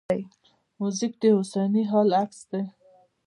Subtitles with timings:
[0.79, 2.63] موزیک د اوسني حال عکس دی.